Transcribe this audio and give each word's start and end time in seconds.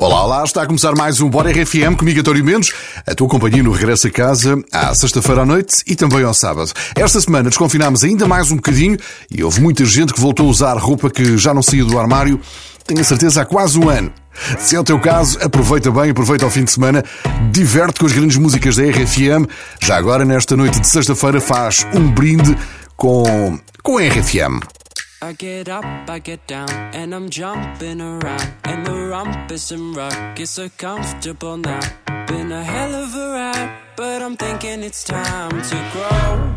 Olá, 0.00 0.24
olá, 0.24 0.44
está 0.44 0.62
a 0.62 0.66
começar 0.66 0.94
mais 0.96 1.20
um 1.20 1.28
Bora 1.28 1.50
RFM 1.50 1.94
comigo, 1.94 2.20
António 2.20 2.42
Mendes, 2.42 2.72
a 3.06 3.14
tua 3.14 3.28
companhia 3.28 3.62
no 3.62 3.70
regresso 3.70 4.06
a 4.06 4.10
casa 4.10 4.58
à 4.72 4.94
sexta-feira 4.94 5.42
à 5.42 5.44
noite 5.44 5.82
e 5.86 5.94
também 5.94 6.24
ao 6.24 6.32
sábado. 6.32 6.72
Esta 6.96 7.20
semana 7.20 7.50
desconfinámos 7.50 8.02
ainda 8.02 8.26
mais 8.26 8.50
um 8.50 8.56
bocadinho 8.56 8.96
e 9.30 9.44
houve 9.44 9.60
muita 9.60 9.84
gente 9.84 10.14
que 10.14 10.18
voltou 10.18 10.46
a 10.46 10.48
usar 10.48 10.78
roupa 10.78 11.10
que 11.10 11.36
já 11.36 11.52
não 11.52 11.62
saía 11.62 11.84
do 11.84 11.98
armário, 11.98 12.40
tenho 12.86 12.98
a 12.98 13.04
certeza, 13.04 13.42
há 13.42 13.44
quase 13.44 13.78
um 13.78 13.90
ano. 13.90 14.10
Se 14.58 14.74
é 14.74 14.80
o 14.80 14.84
teu 14.84 14.98
caso, 14.98 15.38
aproveita 15.42 15.90
bem, 15.90 16.12
aproveita 16.12 16.46
o 16.46 16.50
fim 16.50 16.64
de 16.64 16.70
semana, 16.70 17.04
diverte 17.52 18.00
com 18.00 18.06
as 18.06 18.12
grandes 18.12 18.38
músicas 18.38 18.76
da 18.76 18.84
RFM. 18.84 19.46
Já 19.82 19.98
agora, 19.98 20.24
nesta 20.24 20.56
noite 20.56 20.80
de 20.80 20.88
sexta-feira, 20.88 21.42
faz 21.42 21.86
um 21.92 22.10
brinde 22.10 22.56
com, 22.96 23.60
com 23.82 23.98
a 23.98 24.00
RFM. 24.00 24.79
I 25.22 25.34
get 25.34 25.68
up, 25.68 25.84
I 26.08 26.18
get 26.18 26.46
down, 26.46 26.70
and 26.70 27.14
I'm 27.14 27.28
jumping 27.28 28.00
around. 28.00 28.54
And 28.64 28.86
the 28.86 28.92
rumpus 28.92 29.70
and 29.70 29.94
is 30.40 30.48
so 30.48 30.70
comfortable 30.78 31.58
now. 31.58 31.80
Been 32.26 32.50
a 32.50 32.64
hell 32.64 32.94
of 32.94 33.14
a 33.14 33.30
ride, 33.30 33.78
but 33.96 34.22
I'm 34.22 34.34
thinking 34.38 34.82
it's 34.82 35.04
time 35.04 35.50
to 35.50 35.90
grow. 35.92 36.54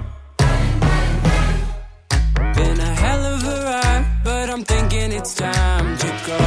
Been 2.54 2.80
a 2.80 2.94
hell 3.04 3.26
of 3.34 3.44
a 3.44 3.64
ride, 3.66 4.22
but 4.24 4.50
I'm 4.50 4.64
thinking 4.64 5.12
it's 5.12 5.36
time 5.36 5.98
to 5.98 6.08
go. 6.26 6.40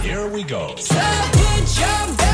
Here 0.00 0.28
we 0.28 0.44
go. 0.44 0.76
So 0.76 0.94
put 1.32 1.80
your 1.80 2.33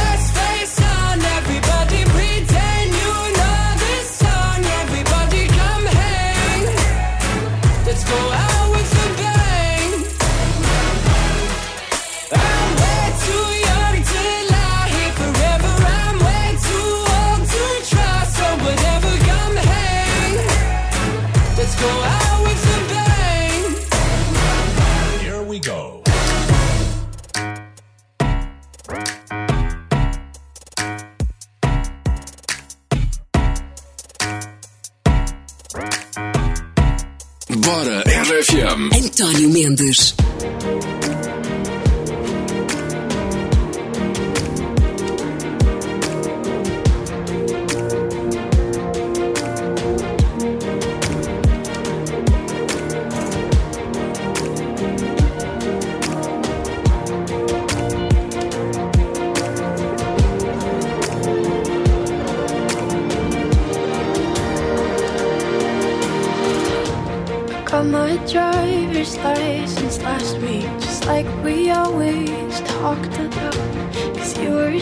António 39.11 39.49
Mendes. 39.49 40.20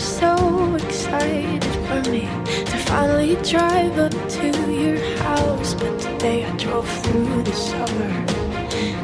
So 0.10 0.76
excited 0.76 1.64
for 1.88 2.10
me 2.10 2.22
to 2.66 2.78
finally 2.90 3.36
drive 3.44 3.98
up 4.00 4.12
to 4.30 4.48
your 4.72 4.98
house. 5.18 5.76
But 5.76 6.00
today 6.00 6.46
I 6.46 6.56
drove 6.58 6.90
through 7.04 7.44
the 7.44 7.54
summer 7.54 8.26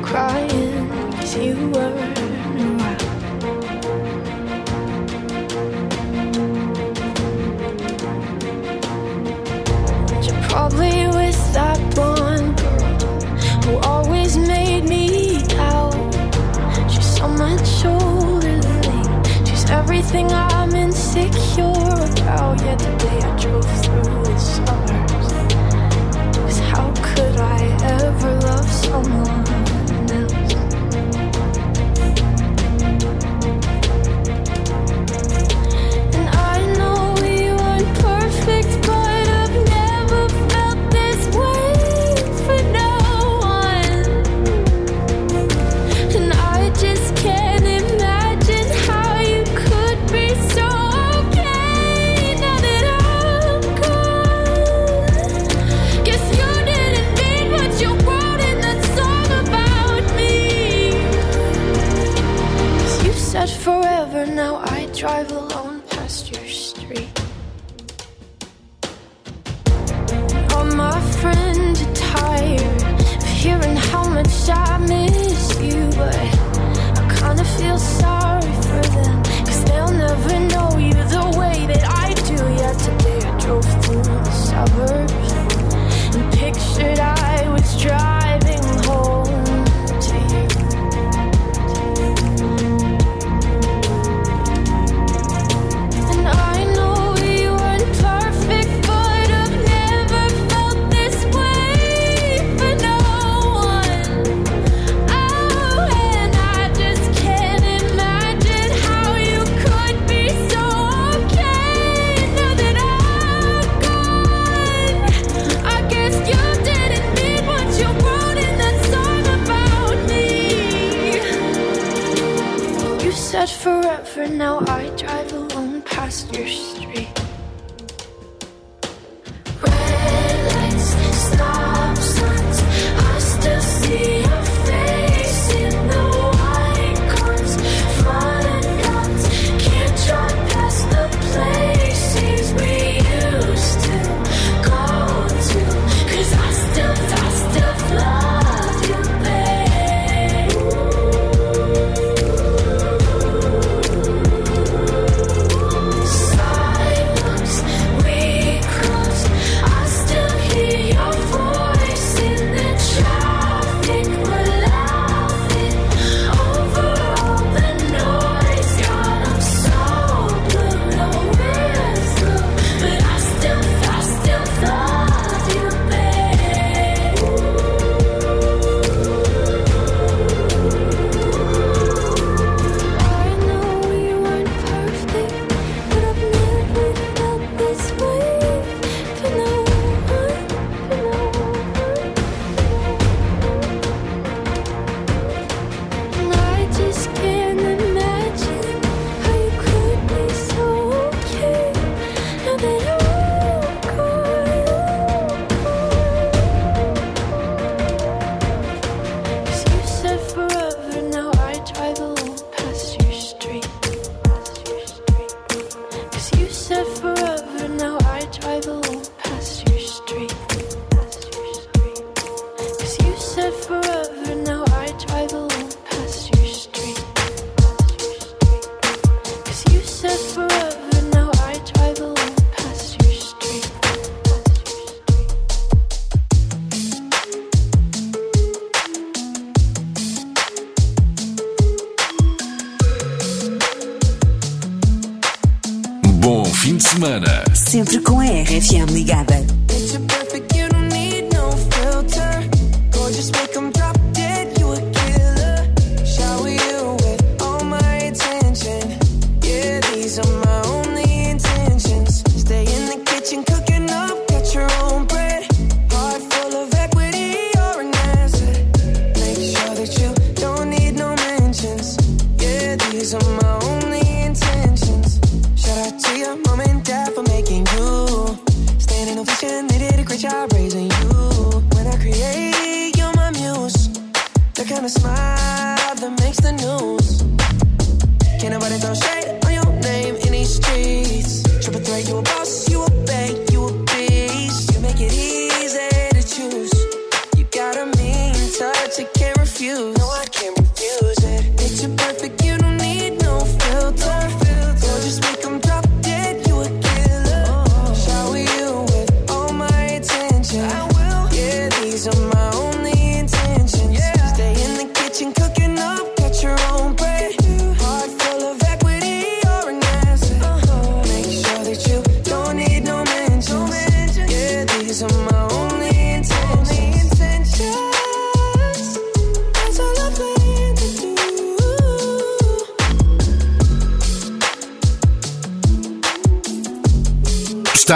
crying 0.01 0.89
cause 0.89 1.37
you 1.37 1.69
weren't 1.69 2.24
insecure 21.17 21.71
about. 21.71 22.61
Yet 22.61 22.79
today 22.79 23.19
I 23.21 23.35
drove 23.37 23.65
through 23.83 24.23
the 24.23 24.37
suburbs. 24.37 25.33
'Cause 26.37 26.59
how 26.59 26.91
could 27.01 27.37
I 27.39 27.61
ever 27.99 28.31
love 28.41 28.69
someone 28.71 29.44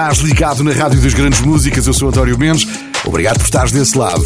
Estás 0.09 0.27
ligado 0.27 0.63
na 0.63 0.71
Rádio 0.71 0.99
das 1.01 1.13
Grandes 1.13 1.39
Músicas, 1.41 1.85
eu 1.85 1.93
sou 1.93 2.09
António 2.09 2.35
Mendes. 2.35 2.67
Obrigado 3.05 3.37
por 3.37 3.43
estares 3.43 3.71
desse 3.71 3.95
lado. 3.95 4.25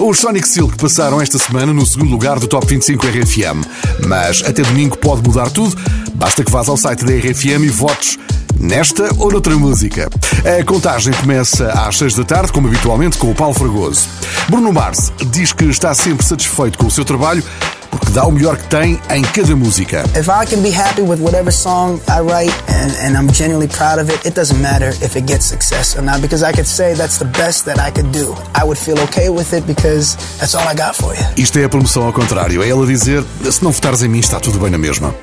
Os 0.00 0.18
Sonic 0.18 0.48
Silk 0.48 0.76
passaram 0.76 1.20
esta 1.20 1.38
semana 1.38 1.72
no 1.72 1.86
segundo 1.86 2.10
lugar 2.10 2.40
do 2.40 2.48
Top 2.48 2.66
25 2.66 3.06
RFM. 3.06 3.64
Mas 4.08 4.42
até 4.42 4.62
domingo 4.62 4.98
pode 4.98 5.22
mudar 5.22 5.48
tudo. 5.50 5.80
Basta 6.16 6.42
que 6.42 6.50
vás 6.50 6.68
ao 6.68 6.76
site 6.76 7.04
da 7.04 7.12
RFM 7.12 7.62
e 7.62 7.68
votes 7.68 8.18
nesta 8.58 9.08
ou 9.18 9.30
noutra 9.30 9.56
música. 9.56 10.10
A 10.44 10.64
contagem 10.64 11.12
começa 11.12 11.68
às 11.68 11.96
6 11.96 12.16
da 12.16 12.24
tarde, 12.24 12.50
como 12.50 12.66
habitualmente, 12.66 13.16
com 13.16 13.30
o 13.30 13.34
Paulo 13.34 13.54
Fragoso. 13.54 14.08
Bruno 14.48 14.72
Mars 14.72 15.12
diz 15.30 15.52
que 15.52 15.66
está 15.66 15.94
sempre 15.94 16.26
satisfeito 16.26 16.76
com 16.76 16.86
o 16.86 16.90
seu 16.90 17.04
trabalho 17.04 17.44
porque 17.90 18.10
dá 18.12 18.26
o 18.26 18.32
melhor 18.32 18.56
que 18.56 18.68
tem 18.68 19.00
em 19.10 19.22
cada 19.22 19.54
música. 19.56 20.04
If 20.16 20.28
I 20.28 20.46
can 20.46 20.62
be 20.62 20.70
happy 20.70 21.02
with 21.02 21.20
whatever 21.20 21.52
song 21.52 22.00
I 22.08 22.20
write 22.20 22.54
and, 22.68 22.92
and 23.02 23.16
I'm 23.16 23.32
genuinely 23.32 23.68
proud 23.68 24.00
of 24.00 24.10
it, 24.10 24.24
it 24.26 24.34
doesn't 24.34 24.60
matter 24.60 24.90
if 25.04 25.16
it 25.16 25.26
gets 25.26 25.46
success 25.46 25.96
or 25.96 26.02
not 26.02 26.20
because 26.20 26.42
I 26.42 26.52
could 26.52 26.66
say 26.66 26.94
that's 26.94 27.18
the 27.18 27.26
best 27.26 27.64
that 27.66 27.78
I 27.78 27.90
could 27.90 28.12
do. 28.12 28.34
I 28.54 28.64
would 28.64 28.78
feel 28.78 28.98
okay 29.04 29.28
with 29.28 29.52
it 29.52 29.66
because 29.66 30.16
that's 30.38 30.54
all 30.54 30.66
I 30.66 30.74
got 30.74 30.94
for 30.94 31.14
you. 31.14 31.24
Isto 31.36 31.58
é 31.58 31.64
a 31.64 31.68
promoção 31.68 32.04
ao 32.06 32.12
contrário. 32.12 32.62
É 32.62 32.68
ela 32.68 32.86
dizer: 32.86 33.24
se 33.50 33.62
não 33.62 33.72
votares 33.72 34.02
em 34.02 34.08
mim, 34.08 34.20
está 34.20 34.38
tudo 34.40 34.58
bem 34.58 34.70
na 34.70 34.78
mesma. 34.78 35.14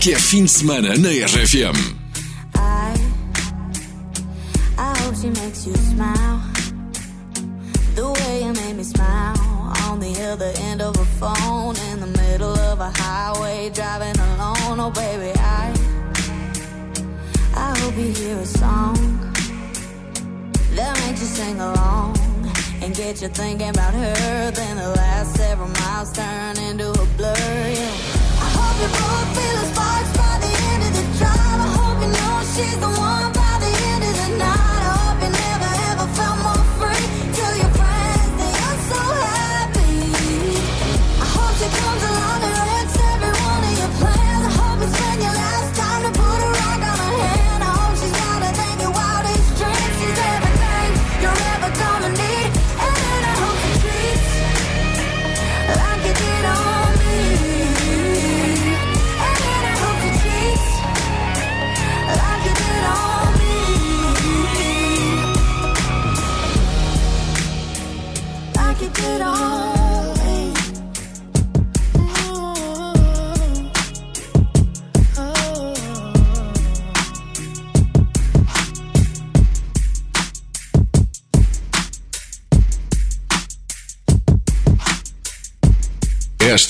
que 0.00 0.14
é 0.14 0.18
fim 0.18 0.44
de 0.44 0.50
semana 0.50 0.96
na 0.96 1.10
RFM. 1.10 1.99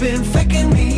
been 0.00 0.22
faking 0.22 0.70
me. 0.70 0.97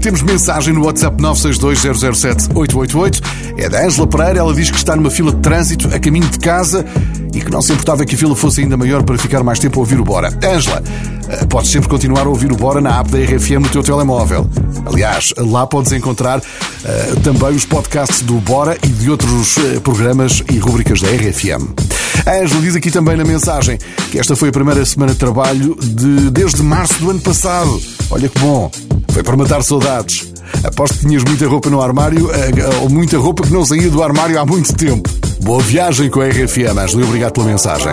Temos 0.00 0.22
mensagem 0.22 0.72
no 0.72 0.82
WhatsApp 0.84 1.22
962007888. 1.22 3.22
É 3.58 3.68
da 3.68 3.84
Ângela 3.84 4.06
Pereira. 4.06 4.38
Ela 4.40 4.54
diz 4.54 4.70
que 4.70 4.78
está 4.78 4.96
numa 4.96 5.10
fila 5.10 5.30
de 5.30 5.42
trânsito 5.42 5.94
a 5.94 5.98
caminho 5.98 6.26
de 6.26 6.38
casa 6.38 6.86
não 7.50 7.60
se 7.60 7.72
importava 7.72 8.04
que 8.04 8.14
a 8.14 8.18
fila 8.18 8.36
fosse 8.36 8.60
ainda 8.60 8.76
maior 8.76 9.02
para 9.02 9.18
ficar 9.18 9.42
mais 9.42 9.58
tempo 9.58 9.78
a 9.78 9.80
ouvir 9.80 10.00
o 10.00 10.04
Bora. 10.04 10.28
Ângela, 10.42 10.82
eh, 11.28 11.44
podes 11.46 11.70
sempre 11.70 11.88
continuar 11.88 12.22
a 12.22 12.28
ouvir 12.28 12.52
o 12.52 12.56
Bora 12.56 12.80
na 12.80 13.00
app 13.00 13.10
da 13.10 13.18
RFM 13.18 13.62
no 13.62 13.68
teu 13.68 13.82
telemóvel. 13.82 14.48
Aliás, 14.86 15.34
lá 15.36 15.66
podes 15.66 15.92
encontrar 15.92 16.38
uh, 16.38 17.20
também 17.22 17.50
os 17.50 17.64
podcasts 17.64 18.22
do 18.22 18.34
Bora 18.34 18.78
e 18.82 18.86
de 18.86 19.10
outros 19.10 19.56
uh, 19.56 19.80
programas 19.80 20.42
e 20.50 20.58
rubricas 20.58 21.00
da 21.00 21.08
RFM. 21.08 21.66
A 22.24 22.36
Ângela 22.36 22.60
diz 22.60 22.76
aqui 22.76 22.90
também 22.90 23.16
na 23.16 23.24
mensagem 23.24 23.78
que 24.10 24.18
esta 24.18 24.36
foi 24.36 24.50
a 24.50 24.52
primeira 24.52 24.84
semana 24.84 25.12
de 25.12 25.18
trabalho 25.18 25.76
de, 25.80 26.30
desde 26.30 26.62
março 26.62 26.94
do 27.00 27.10
ano 27.10 27.20
passado. 27.20 27.80
Olha 28.10 28.28
que 28.28 28.38
bom, 28.38 28.70
foi 29.10 29.22
para 29.22 29.36
matar 29.36 29.62
saudades. 29.62 30.32
Aposto 30.64 30.98
que 30.98 31.06
tinhas 31.06 31.24
muita 31.24 31.46
roupa 31.46 31.70
no 31.70 31.80
armário 31.80 32.28
ou 32.82 32.88
muita 32.88 33.16
roupa 33.18 33.44
que 33.44 33.52
não 33.52 33.64
saía 33.64 33.88
do 33.88 34.02
armário 34.02 34.38
há 34.38 34.44
muito 34.44 34.74
tempo. 34.74 35.08
Boa 35.42 35.62
viagem 35.62 36.10
com 36.10 36.20
a 36.20 36.26
RFM, 36.26 36.78
Ângela, 36.78 37.02
e 37.02 37.04
obrigado 37.04 37.32
pela 37.32 37.46
mensagem. 37.46 37.92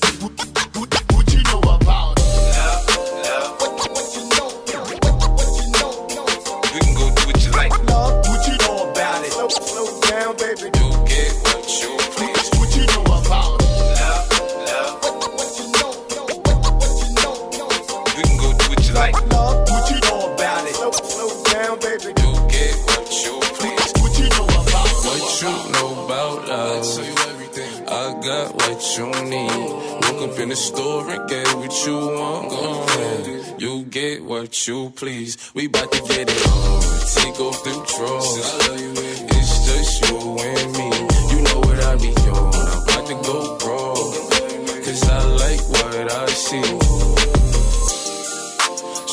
What 45.69 46.11
I 46.11 46.25
see. 46.27 46.63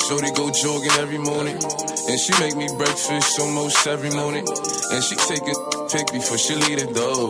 Shorty 0.09 0.31
go 0.33 0.51
jogging 0.51 0.97
every 1.01 1.19
morning. 1.19 1.59
And 2.09 2.19
she 2.19 2.33
make 2.41 2.57
me 2.57 2.67
breakfast 2.79 3.39
almost 3.41 3.87
every 3.87 4.11
morning. 4.11 4.47
And 4.91 5.05
she 5.05 5.17
take 5.17 5.45
a 5.45 5.57
pic 5.93 6.11
before 6.13 6.39
she 6.39 6.55
leave 6.55 6.81
the 6.81 6.89
door. 6.97 7.29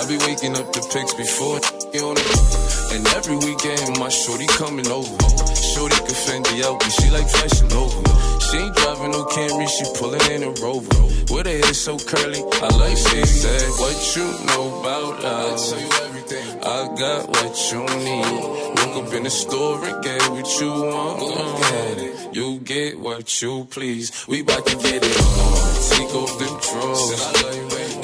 I 0.00 0.08
be 0.08 0.16
waking 0.24 0.56
up 0.56 0.72
the 0.72 0.80
pics 0.88 1.12
before 1.12 1.60
on 2.00 2.16
it. 2.16 2.94
And 2.96 3.06
every 3.14 3.36
weekend, 3.36 3.98
my 4.00 4.08
shorty 4.08 4.46
coming 4.56 4.88
over. 4.88 5.12
Shorty 5.54 5.96
can 5.96 6.16
fend 6.16 6.46
the 6.46 6.64
out, 6.66 6.80
but 6.80 6.90
she 6.90 7.10
like 7.10 7.28
fashion 7.28 7.70
over. 7.72 8.00
She 8.40 8.56
ain't 8.56 8.74
driving 8.76 9.10
no 9.12 9.24
Camry, 9.26 9.68
she 9.68 9.84
pulling 9.98 10.24
in 10.32 10.42
a 10.42 10.50
Rover. 10.64 10.88
With 11.28 11.46
her 11.46 11.58
hair 11.60 11.74
so 11.74 11.98
curly, 11.98 12.40
I 12.40 12.68
like 12.80 12.96
she 12.96 13.24
said, 13.26 13.68
What 13.76 14.16
you 14.16 14.26
know 14.46 14.80
about 14.80 15.22
love? 15.22 16.13
I 16.24 16.32
everything. 16.32 16.58
I 16.62 16.96
got 16.96 17.28
what 17.28 17.72
you 17.72 17.80
need. 17.98 18.74
Woke 18.76 19.06
up 19.06 19.12
in 19.14 19.22
the 19.24 19.30
store 19.30 19.84
and 19.84 20.02
get 20.02 20.30
what 20.30 20.60
you 20.60 20.70
want. 20.70 21.20
Go 21.20 21.58
get 21.58 21.98
it. 21.98 22.34
You 22.34 22.58
get 22.60 22.98
what 22.98 23.42
you 23.42 23.66
please. 23.70 24.26
We 24.26 24.42
bout 24.42 24.66
to 24.66 24.76
get 24.76 25.02
it 25.04 25.20
on. 25.20 25.74
Take 25.90 26.14
off 26.14 26.38
them 26.38 26.54
drawers. 26.64 27.20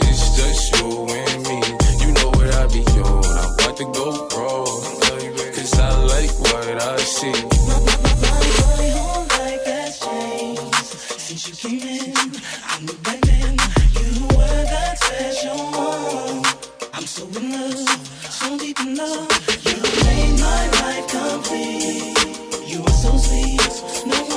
It's 0.03 0.37
just 0.37 0.77
you 0.77 1.07
and 1.09 1.43
me. 1.49 1.61
You 2.05 2.13
know 2.13 2.29
what 2.31 2.55
I 2.55 2.67
be 2.69 2.83
on. 3.01 3.25
I'm 3.25 3.55
about 3.55 3.77
to 3.77 3.85
go 3.85 4.29
wrong. 4.37 4.67
Cause 5.55 5.79
I 5.79 6.03
like 6.05 6.39
what 6.41 6.83
I 6.83 6.97
see. 6.99 7.33
My 7.33 7.79
body 7.87 8.91
holds 8.97 9.39
like 9.39 9.65
that 9.65 9.91
change 10.01 10.75
Since 10.75 11.49
you 11.49 11.55
came 11.55 11.89
in, 11.89 12.15
I'm 12.69 12.87
the 12.87 12.97
right. 13.07 13.21
You 14.01 14.27
were 14.37 14.63
that 14.73 14.99
special 14.99 15.57
one. 15.57 16.71
I'm 16.93 17.07
so 17.07 17.27
in 17.39 17.53
love, 17.53 17.90
so 18.41 18.59
deep 18.59 18.81
in 18.81 18.95
love. 18.97 19.29
You 19.67 19.77
made 20.05 20.41
my 20.41 20.63
life 20.81 21.07
complete. 21.09 22.17
You 22.67 22.83
are 22.83 22.97
so 23.05 23.17
sweet, 23.19 23.61
no 24.07 24.30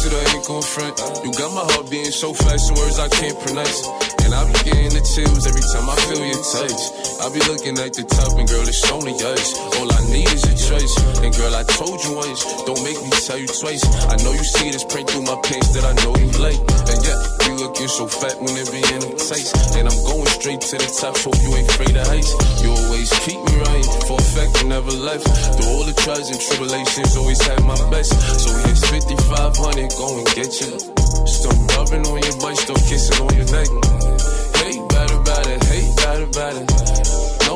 Baby, 0.00 0.16
I 0.16 0.32
ain't 0.32 0.46
gon' 0.48 0.62
front. 0.62 0.96
You 1.20 1.30
got 1.36 1.52
my 1.52 1.60
heart 1.60 1.90
beating 1.90 2.08
so 2.08 2.32
fast, 2.32 2.72
some 2.72 2.76
words 2.80 2.96
I 2.98 3.08
can't 3.12 3.36
pronounce. 3.36 3.84
And 4.24 4.32
I 4.32 4.48
be 4.48 4.56
getting 4.64 4.96
the 4.96 5.04
chills 5.04 5.44
every 5.44 5.60
time 5.76 5.84
I 5.92 5.96
feel 6.08 6.24
your 6.24 6.40
touch. 6.40 6.80
I 7.20 7.28
be 7.28 7.40
looking 7.44 7.76
at 7.76 7.92
the 7.92 8.08
top, 8.08 8.32
and 8.40 8.48
girl, 8.48 8.64
it's 8.64 8.80
only 8.88 9.12
us. 9.12 9.60
All 9.76 9.92
I 9.92 10.00
need 10.08 10.24
is 10.32 10.40
your 10.48 10.56
choice. 10.56 10.94
And 11.20 11.36
girl, 11.36 11.52
I 11.52 11.68
told 11.76 12.00
you 12.00 12.16
once, 12.16 12.40
don't 12.64 12.80
make 12.80 12.96
me 12.96 13.12
tell 13.28 13.36
you 13.36 13.50
twice. 13.60 13.84
I 14.08 14.16
know 14.24 14.32
you 14.32 14.40
see 14.40 14.72
this 14.72 14.88
print 14.88 15.04
through 15.10 15.28
my 15.28 15.36
pants 15.44 15.76
that 15.76 15.84
I 15.84 15.92
know 16.00 16.16
you 16.16 16.32
like. 16.40 16.60
And 16.88 17.00
yeah, 17.04 17.20
looking 17.60 17.88
so 17.88 18.08
fat 18.08 18.40
when 18.40 18.56
it 18.56 18.72
be 18.72 18.80
in 18.80 19.04
tights. 19.20 19.52
And 19.76 19.84
I'm 19.84 20.00
going 20.08 20.26
straight 20.32 20.60
to 20.72 20.76
the 20.80 20.88
top, 20.88 21.16
hope 21.20 21.36
you 21.44 21.52
ain't 21.54 21.68
afraid 21.68 21.92
of 21.92 22.08
heights. 22.08 22.32
You 22.64 22.72
always 22.72 23.12
keep 23.20 23.36
me 23.36 23.54
right, 23.68 23.86
for 24.08 24.16
a 24.16 24.26
fact 24.32 24.64
you 24.64 24.68
never 24.72 24.90
left. 24.90 25.28
Through 25.60 25.68
all 25.68 25.84
the 25.84 25.92
trials 26.00 26.32
and 26.32 26.40
tribulations, 26.40 27.16
always 27.16 27.40
had 27.44 27.60
my 27.62 27.76
best. 27.92 28.16
So 28.40 28.48
here's 28.64 28.80
5500, 28.88 29.92
go 30.00 30.08
and 30.16 30.26
get 30.32 30.50
you. 30.64 30.72
Still 31.28 31.56
rubbing 31.76 32.04
on 32.08 32.18
your 32.24 32.36
butt, 32.40 32.56
still 32.56 32.80
kissing 32.88 33.20
on 33.20 33.32
your 33.36 33.48
neck. 33.52 33.68
Bad 34.88 35.10
about 35.12 35.46
it, 35.46 35.64
hey, 35.64 35.84
bad 35.96 36.22
about 36.22 36.56
it. 36.56 36.99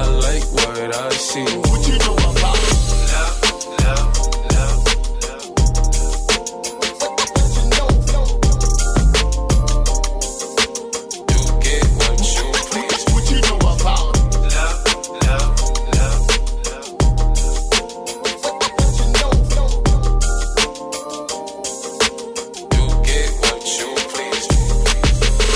Cause 0.00 0.08
I 0.08 0.32
like 0.32 0.44
what 0.52 0.96
I 0.96 1.10
see. 1.10 1.44
What 1.44 1.88
you 1.88 1.98
know 1.98 2.14
about 2.14 2.56
love, 3.12 3.84
love. 3.84 4.20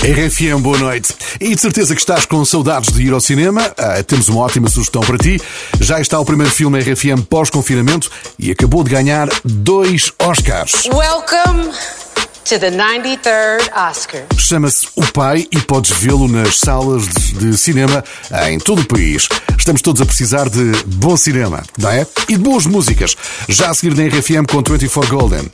RFM, 0.03 0.61
boa 0.61 0.77
noite. 0.77 1.24
E 1.39 1.53
de 1.53 1.61
certeza 1.61 1.93
que 1.93 1.99
estás 2.01 2.25
com 2.25 2.43
saudades 2.45 2.93
de 2.93 3.03
ir 3.03 3.13
ao 3.13 3.19
cinema. 3.19 3.73
Ah, 3.77 4.01
temos 4.03 4.29
uma 4.29 4.41
ótima 4.41 4.69
sugestão 4.69 5.01
para 5.01 5.17
ti. 5.17 5.41
Já 5.79 5.99
está 5.99 6.19
o 6.19 6.25
primeiro 6.25 6.51
filme 6.51 6.79
RFM 6.79 7.23
pós-confinamento 7.29 8.09
e 8.39 8.51
acabou 8.51 8.83
de 8.83 8.89
ganhar 8.89 9.27
dois 9.43 10.11
Oscars. 10.19 10.85
Welcome 10.85 11.71
to 12.45 12.59
the 12.59 12.71
93rd 12.71 13.69
Oscar. 13.75 14.25
Chama-se 14.37 14.87
O 14.95 15.05
Pai 15.11 15.47
e 15.51 15.59
podes 15.61 15.91
vê-lo 15.91 16.27
nas 16.27 16.59
salas 16.59 17.07
de, 17.07 17.33
de 17.33 17.57
cinema 17.57 18.03
em 18.47 18.59
todo 18.59 18.81
o 18.81 18.85
país. 18.85 19.27
Estamos 19.57 19.81
todos 19.81 20.01
a 20.01 20.05
precisar 20.05 20.49
de 20.49 20.71
bom 20.85 21.17
cinema, 21.17 21.63
não 21.77 21.89
é? 21.89 22.05
E 22.29 22.37
de 22.37 22.43
boas 22.43 22.65
músicas. 22.65 23.15
Já 23.49 23.71
a 23.71 23.73
seguir 23.73 23.95
na 23.95 24.07
RFM 24.07 24.45
com 24.49 24.61
24 24.61 25.17
Golden. 25.17 25.51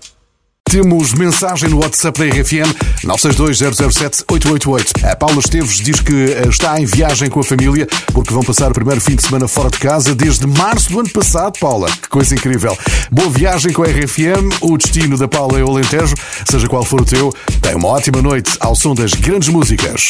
Temos 0.72 1.14
mensagem 1.14 1.70
no 1.70 1.82
WhatsApp 1.82 2.18
da 2.18 2.26
RFM 2.28 2.74
962-007-888. 3.04 5.04
A 5.04 5.14
Paula 5.18 5.40
Esteves 5.40 5.82
diz 5.82 6.00
que 6.00 6.32
eh, 6.32 6.48
está 6.48 6.80
em 6.80 6.86
viagem 6.86 7.30
com 7.30 7.42
a 7.42 7.44
família 7.44 7.86
porque 8.14 8.34
vão 8.34 8.42
passar 8.42 8.72
o 8.72 8.74
primeiro 8.74 9.02
fim 9.02 9.18
de 9.18 9.22
semana 9.22 9.50
fora 9.50 9.70
de 9.70 9.78
casa 9.78 10.16
desde 10.16 10.48
março 10.48 10.90
do 10.90 11.02
ano 11.02 11.10
passado, 11.10 11.60
Paula. 11.60 11.92
Que 12.02 12.08
coisa 12.08 12.36
incrível. 12.36 12.78
Boa 13.12 13.30
viagem 13.30 13.74
com 13.74 13.84
a 13.84 13.86
RFM. 13.86 14.62
O 14.62 14.78
destino 14.78 15.18
da 15.18 15.28
Paula 15.28 15.60
é 15.60 15.64
o 15.64 15.68
Alentejo. 15.68 16.16
Seja 16.50 16.70
qual 16.70 16.86
for 16.86 17.02
o 17.02 17.06
teu, 17.06 17.34
tem 17.62 17.76
uma 17.76 17.90
ótima 17.90 18.22
noite 18.22 18.56
ao 18.62 18.74
som 18.74 18.96
das 18.96 19.12
grandes 19.12 19.50
músicas. 19.50 20.10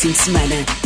Fim 0.00 0.12
de 0.12 0.18
semana. 0.18 0.79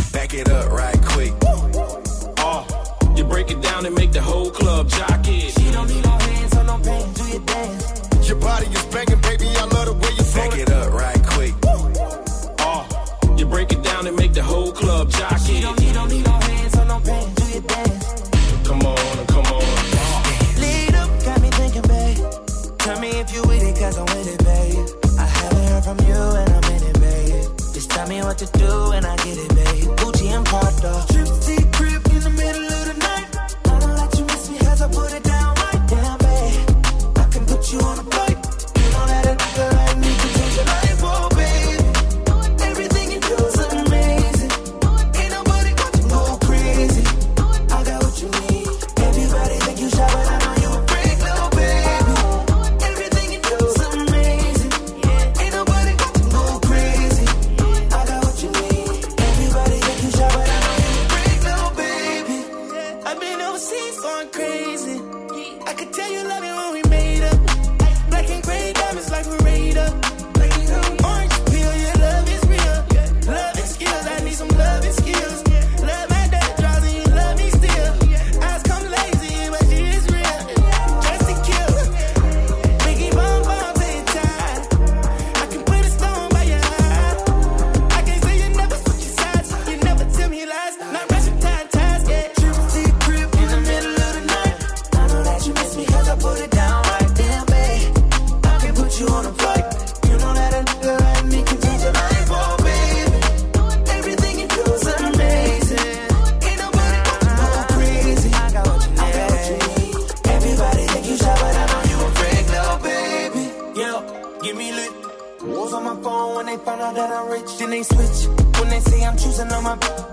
time. 119.80 120.03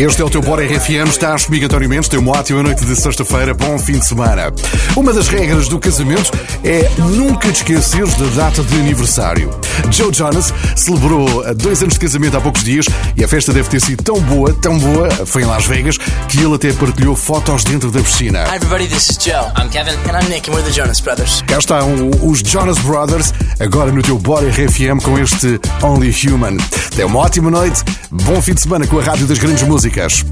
Este 0.00 0.22
é 0.22 0.24
o 0.24 0.30
teu 0.30 0.40
Bora 0.40 0.64
RFM, 0.64 1.10
estás 1.10 1.44
obrigatoriamente, 1.44 2.08
tem 2.08 2.18
uma 2.18 2.32
ótima 2.32 2.62
noite 2.62 2.86
de 2.86 2.96
sexta-feira, 2.96 3.52
bom 3.52 3.78
fim 3.78 3.98
de 3.98 4.06
semana. 4.06 4.50
Uma 4.96 5.12
das 5.12 5.28
regras 5.28 5.68
do 5.68 5.78
casamento 5.78 6.30
é 6.64 6.90
nunca 6.96 7.52
te 7.52 7.56
esqueceres 7.56 8.14
da 8.14 8.24
data 8.44 8.62
de 8.62 8.76
aniversário. 8.76 9.50
Joe 9.90 10.10
Jonas 10.10 10.54
celebrou 10.74 11.44
eh, 11.44 11.52
dois 11.52 11.82
anos 11.82 11.94
de 11.94 12.00
casamento 12.00 12.34
há 12.34 12.40
poucos 12.40 12.64
dias 12.64 12.86
e 13.14 13.22
a 13.22 13.28
festa 13.28 13.52
deve 13.52 13.68
ter 13.68 13.78
sido 13.78 14.02
tão 14.02 14.18
boa, 14.22 14.54
tão 14.54 14.78
boa, 14.78 15.10
foi 15.26 15.42
em 15.42 15.44
Las 15.44 15.66
Vegas, 15.66 15.98
que 16.30 16.40
ele 16.40 16.54
até 16.54 16.72
partilhou 16.72 17.14
fotos 17.14 17.62
dentro 17.64 17.90
da 17.90 18.00
piscina. 18.00 18.44
Hi 18.44 18.56
everybody, 18.56 18.88
this 18.88 19.10
is 19.10 19.18
Joe. 19.22 19.52
I'm 19.58 19.68
Kevin 19.68 19.98
and 20.08 20.18
I'm 20.18 20.30
Nick 20.30 20.48
and 20.48 20.54
we're 20.54 20.64
the 20.64 20.72
Jonas 20.72 21.00
Brothers. 21.00 21.42
Cá 21.46 21.58
estão 21.58 22.10
os 22.22 22.38
Jonas 22.38 22.78
Brothers, 22.78 23.34
agora 23.58 23.92
no 23.92 24.00
teu 24.00 24.18
Bora 24.18 24.48
RFM 24.48 25.02
com 25.04 25.18
este 25.18 25.60
Only 25.82 26.10
Human. 26.26 26.56
Tem 26.96 27.04
uma 27.04 27.18
ótima 27.18 27.50
noite, 27.50 27.84
bom 28.10 28.40
fim 28.40 28.54
de 28.54 28.62
semana 28.62 28.86
com 28.86 28.98
a 28.98 29.02
Rádio 29.02 29.26
das 29.26 29.36
Grandes 29.36 29.62
Músicas. 29.64 29.89
músicas. 29.90 30.24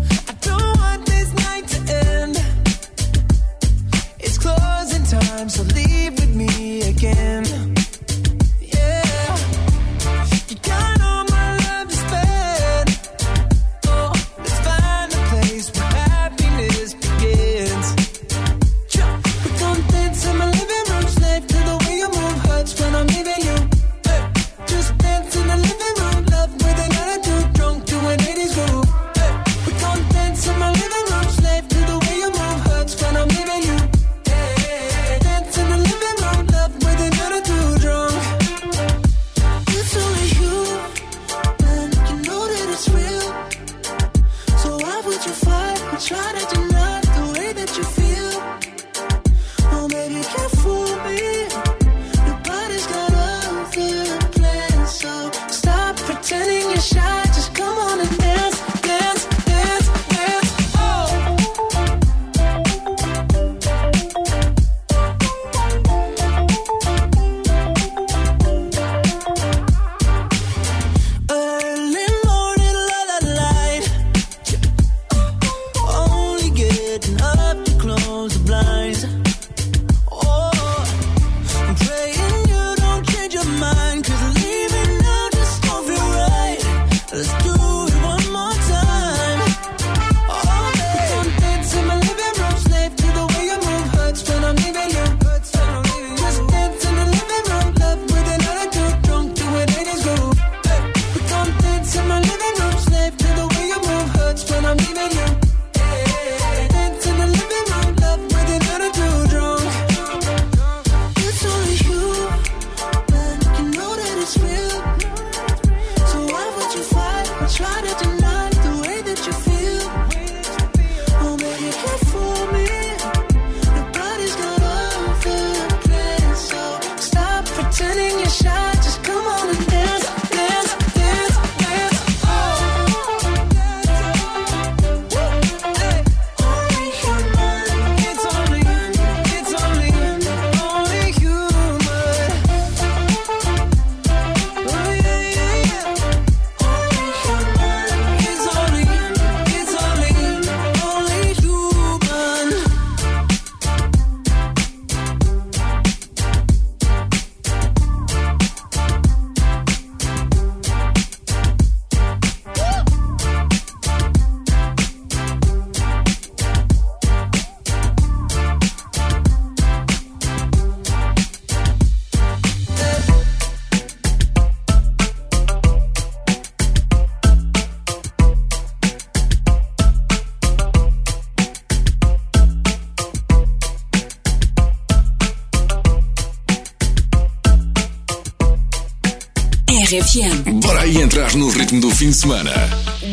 Bora 190.61 190.81
aí 190.81 190.97
entrar 191.01 191.33
no 191.37 191.49
ritmo 191.49 191.81
do 191.81 191.91
fim 191.91 192.11
de 192.11 192.17
semana. 192.17 192.51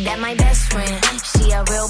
That 0.04 0.18
my 0.18 0.34
best 0.34 0.72
friend, 0.72 1.00
she 1.22 1.52
a 1.52 1.62
real 1.70 1.88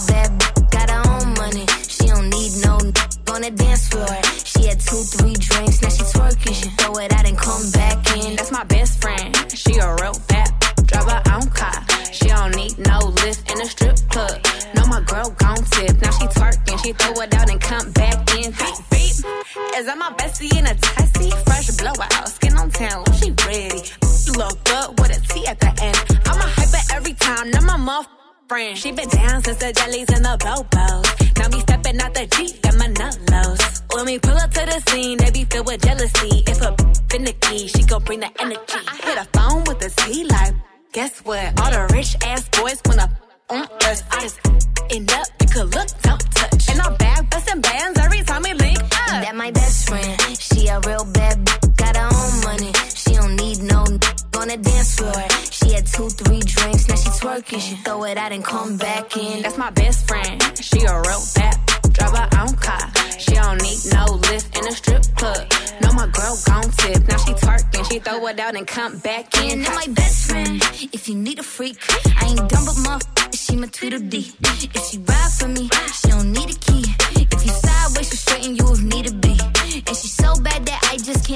she 57.61 57.75
throw 57.77 58.05
it 58.05 58.19
out 58.19 58.33
and 58.33 58.45
come 58.45 58.77
back 58.77 59.17
in. 59.17 59.43
That's 59.43 59.57
my 59.57 59.71
best 59.71 60.07
friend. 60.09 60.43
She 60.61 60.81
a 60.81 61.01
real 61.01 61.23
bad. 61.35 61.57
Drive 61.93 62.17
her 62.17 62.29
own 62.41 62.55
car. 62.57 62.93
She 63.19 63.35
don't 63.35 63.63
need 63.63 63.79
no 63.93 64.05
lift 64.29 64.57
in 64.59 64.67
a 64.67 64.73
strip 64.73 65.05
club. 65.17 65.51
No, 65.81 65.93
my 65.93 66.07
girl 66.09 66.37
gon' 66.45 66.71
tip. 66.71 67.09
Now 67.09 67.17
she 67.17 67.33
twerking. 67.33 67.91
She 67.91 67.99
throw 68.01 68.27
it 68.27 68.39
out 68.41 68.57
and 68.57 68.67
come 68.67 68.99
back 68.99 69.35
in. 69.43 69.65
And 69.65 69.75
my 69.75 69.87
best 69.89 70.31
friend. 70.31 70.63
If 70.93 71.09
you 71.09 71.15
need 71.15 71.39
a 71.39 71.43
freak, 71.43 71.79
I 72.21 72.27
ain't 72.27 72.49
dumb 72.49 72.65
but 72.67 72.79
my 72.85 72.99
She 73.33 73.57
my 73.57 73.69
Tweedledee. 73.69 74.33
If 74.75 74.87
she 74.91 74.99
ride 74.99 75.33
for 75.39 75.49
me, 75.49 75.69
she 75.95 76.09
don't 76.09 76.33
need 76.33 76.51
a 76.51 76.59
key. 76.59 76.66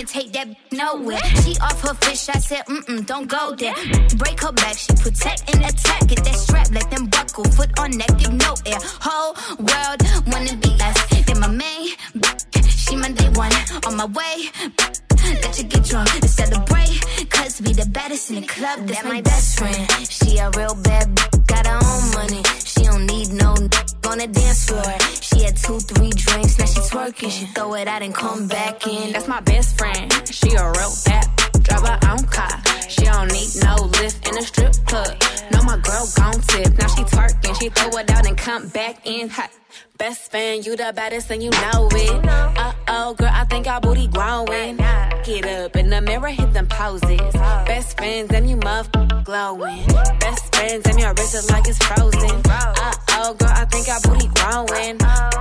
Can't 0.00 0.08
take 0.08 0.32
that 0.32 0.48
nowhere. 0.72 1.20
She 1.42 1.58
off 1.60 1.80
her 1.82 1.94
fish, 1.94 2.28
I 2.28 2.38
said, 2.38 2.64
mm 2.66 2.82
mm, 2.86 3.06
don't 3.06 3.28
go 3.28 3.54
there. 3.54 3.74
Break 4.16 4.40
her 4.40 4.52
back, 4.52 4.76
she 4.78 4.94
protect 4.94 5.52
and 5.52 5.62
attack. 5.62 6.06
Get 6.08 6.24
that 6.24 6.36
strap, 6.36 6.70
let 6.72 6.90
them 6.90 7.06
buckle. 7.06 7.44
Foot 7.44 7.78
on 7.78 7.90
neck, 7.90 8.12
give 8.18 8.32
no 8.32 8.54
air. 8.64 8.78
Whole 9.00 9.34
world 9.58 10.00
wanna 10.32 10.56
be 10.56 10.72
us. 10.80 10.96
Then 11.26 11.40
my 11.40 11.48
main, 11.48 11.88
she 12.66 12.96
my 12.96 13.10
day 13.12 13.28
one. 13.34 13.52
On 13.86 13.96
my 13.96 14.06
way, 14.06 14.34
let 15.42 15.58
you 15.58 15.64
get 15.64 15.84
drunk 15.84 16.08
and 16.14 16.30
celebrate. 16.30 17.28
Cause 17.28 17.60
we 17.60 17.72
the 17.74 17.86
baddest 17.92 18.30
in 18.30 18.40
the 18.40 18.46
club. 18.46 18.86
That's 18.86 19.04
my 19.04 19.20
best 19.20 19.58
friend. 19.58 20.08
She 20.08 20.38
a 20.38 20.50
real 20.56 20.76
bad, 20.82 21.14
got 21.46 21.66
her 21.66 21.76
own 21.76 22.04
money. 22.12 22.42
She 22.64 22.84
don't 22.84 23.04
need 23.06 23.28
no 23.32 23.54
on 24.10 24.18
the 24.18 24.26
dance 24.26 24.66
floor. 24.66 24.82
She 25.22 25.44
had 25.44 25.56
two, 25.56 25.78
three 25.78 26.10
drinks, 26.10 26.10
now 26.10 26.18
she 26.18 26.19
twerking. 27.00 27.30
She 27.30 27.46
throw 27.46 27.74
it 27.74 27.88
out 27.88 28.02
and 28.02 28.14
come 28.14 28.46
back 28.46 28.86
in. 28.86 29.12
That's 29.12 29.28
my 29.28 29.40
best 29.40 29.78
friend. 29.78 30.12
She 30.30 30.50
a 30.50 30.70
real 30.70 30.92
bad. 31.06 31.26
Drive 31.62 31.86
her 31.86 31.98
own 32.10 32.24
car. 32.26 32.62
She 32.88 33.04
don't 33.04 33.28
need 33.28 33.50
no 33.62 33.74
lift 34.00 34.28
in 34.28 34.38
a 34.38 34.42
strip 34.42 34.74
club. 34.86 35.22
No, 35.52 35.62
my 35.62 35.78
girl 35.78 36.06
gon' 36.16 36.40
tip. 36.40 36.78
Now 36.78 36.88
she 36.88 37.02
twerking. 37.02 37.60
She 37.60 37.68
throw 37.70 37.98
it 37.98 38.10
out 38.10 38.26
and 38.26 38.36
come 38.36 38.68
back 38.68 39.06
in 39.06 39.28
hot. 39.28 39.50
Best 40.00 40.30
fan, 40.32 40.62
you 40.62 40.76
the 40.76 40.94
baddest 40.96 41.30
and 41.30 41.42
you 41.42 41.50
know 41.50 41.88
it. 41.92 42.24
Uh 42.26 42.72
oh, 42.88 43.12
girl, 43.12 43.28
I 43.30 43.44
think 43.44 43.66
our 43.66 43.82
booty 43.82 44.06
growing. 44.06 44.78
Get 44.78 45.44
up 45.44 45.76
in 45.76 45.90
the 45.90 46.00
mirror, 46.00 46.28
hit 46.28 46.54
them 46.54 46.66
poses. 46.68 47.20
Best 47.66 47.98
friends 47.98 48.32
and 48.32 48.48
you 48.48 48.56
muff 48.56 48.88
glowing. 49.24 49.86
Best 50.18 50.54
friends 50.54 50.86
and 50.88 50.98
your 50.98 51.12
wrist 51.12 51.34
is 51.34 51.50
like 51.50 51.68
it's 51.68 51.76
frozen. 51.84 52.40
Uh 52.46 52.94
oh, 53.10 53.34
girl, 53.34 53.50
I 53.52 53.66
think 53.66 53.88
our 53.90 54.00
booty 54.00 54.28
growing. 54.40 54.96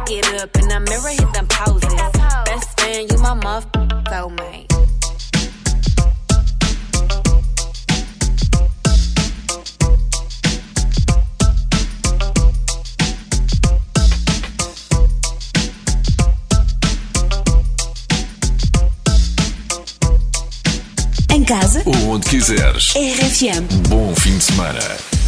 Get 0.08 0.28
up 0.44 0.54
in 0.58 0.68
the 0.68 0.80
mirror, 0.90 1.16
hit 1.16 1.34
them 1.34 1.48
poses. 1.48 1.99
Onde 22.10 22.28
quiseres. 22.28 22.94
RFM. 22.96 23.68
Bom 23.88 24.16
fim 24.16 24.36
de 24.38 24.44
semana. 24.44 25.19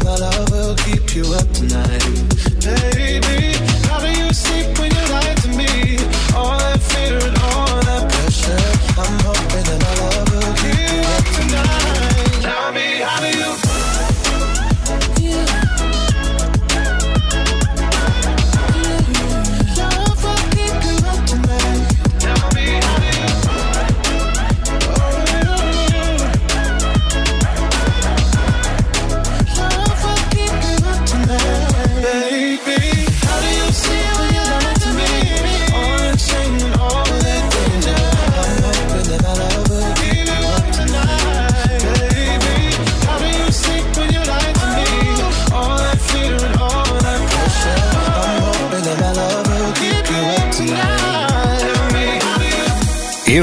If 0.00 0.06
our 0.06 0.18
love 0.18 0.50
will 0.50 0.74
keep 0.76 1.14
you 1.14 1.24
up 1.34 1.46
tonight, 1.52 2.00
baby. 2.64 3.19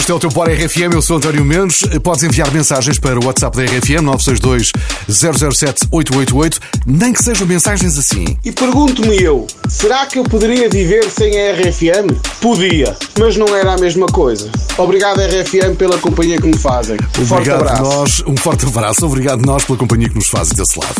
Este 0.07 0.13
é 0.13 0.15
o 0.15 0.19
teu 0.19 0.29
Bora 0.29 0.53
RFM, 0.53 0.93
eu 0.93 1.01
sou 1.01 1.17
António 1.17 1.43
Mendes. 1.43 1.81
Podes 2.01 2.23
enviar 2.23 2.49
mensagens 2.53 2.97
para 2.97 3.19
o 3.19 3.25
WhatsApp 3.25 3.57
da 3.57 3.65
RFM 3.65 4.03
962 4.03 4.71
007 5.09 5.85
888, 5.91 6.59
nem 6.85 7.11
que 7.11 7.21
sejam 7.21 7.45
mensagens 7.45 7.97
assim. 7.97 8.37
E 8.45 8.49
pergunto-me 8.53 9.21
eu, 9.21 9.45
será 9.67 10.05
que 10.05 10.17
eu 10.17 10.23
poderia 10.23 10.69
viver 10.69 11.09
sem 11.09 11.33
a 11.37 11.51
RFM? 11.55 12.15
Podia, 12.39 12.95
mas 13.19 13.35
não 13.35 13.53
era 13.53 13.73
a 13.73 13.77
mesma 13.77 14.07
coisa. 14.07 14.49
Obrigado 14.77 15.19
RFM 15.19 15.75
pela 15.77 15.97
companhia 15.97 16.39
que 16.39 16.47
me 16.47 16.57
fazem. 16.57 16.95
Um 16.95 17.23
obrigado 17.23 17.27
forte 17.27 17.49
abraço. 17.49 17.83
Nós, 17.83 18.23
um 18.25 18.37
forte 18.37 18.65
abraço, 18.65 19.05
obrigado 19.05 19.45
nós 19.45 19.65
pela 19.65 19.77
companhia 19.77 20.07
que 20.07 20.15
nos 20.15 20.29
fazem 20.29 20.55
desse 20.55 20.79
lado. 20.79 20.95